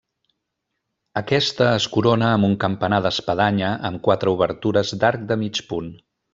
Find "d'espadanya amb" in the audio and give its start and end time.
3.09-4.03